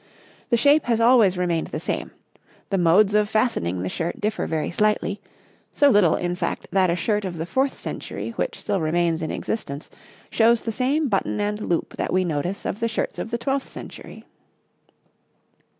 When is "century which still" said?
7.77-8.81